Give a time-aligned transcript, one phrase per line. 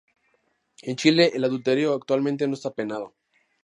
[0.81, 3.13] En Chile el adulterio actualmente no está penado.